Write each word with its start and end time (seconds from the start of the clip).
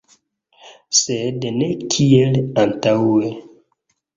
Sed 0.99 1.45
ne 1.59 1.69
kiel 1.97 2.41
antaŭe. 2.65 3.31